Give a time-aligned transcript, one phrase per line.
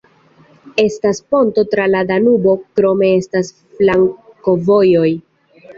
[0.83, 5.11] Estas ponto tra la Danubo, krome estas flankovojoj.